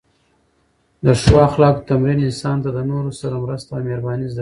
د 1.05 1.07
ښو 1.21 1.35
اخلاقو 1.47 1.85
تمرین 1.89 2.19
انسان 2.27 2.57
ته 2.63 2.69
د 2.73 2.79
نورو 2.91 3.11
سره 3.19 3.35
مرسته 3.43 3.69
او 3.73 3.81
مهرباني 3.87 4.25
زده 4.31 4.37
کوي. 4.37 4.39